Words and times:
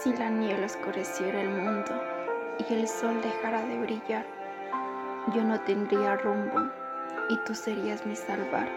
Si 0.00 0.10
la 0.14 0.30
niebla 0.30 0.66
oscureciera 0.66 1.42
el 1.42 1.50
mundo 1.50 1.92
y 2.58 2.72
el 2.72 2.88
sol 2.88 3.20
dejara 3.20 3.62
de 3.66 3.78
brillar, 3.78 4.24
yo 5.34 5.44
no 5.44 5.60
tendría 5.60 6.16
rumbo 6.16 6.60
y 7.28 7.36
tú 7.44 7.54
serías 7.54 8.04
mi 8.06 8.16
salvar. 8.16 8.68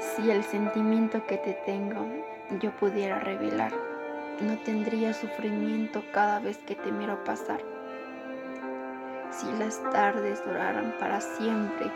Si 0.00 0.30
el 0.30 0.42
sentimiento 0.42 1.24
que 1.26 1.36
te 1.36 1.52
tengo 1.66 2.06
yo 2.58 2.72
pudiera 2.72 3.20
revelar, 3.20 3.72
no 4.40 4.56
tendría 4.64 5.12
sufrimiento 5.12 6.02
cada 6.12 6.40
vez 6.40 6.56
que 6.66 6.74
te 6.74 6.90
miro 6.90 7.22
pasar. 7.22 7.60
Si 9.30 9.46
las 9.58 9.78
tardes 9.92 10.42
duraran 10.44 10.94
para 10.98 11.20
siempre, 11.20 11.86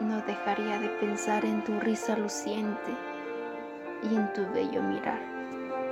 no 0.00 0.22
dejaría 0.22 0.80
de 0.80 0.88
pensar 0.88 1.44
en 1.44 1.62
tu 1.62 1.78
risa 1.80 2.16
luciente 2.16 2.92
y 4.10 4.16
en 4.16 4.32
tu 4.32 4.50
bello 4.52 4.82
mirar. 4.82 5.39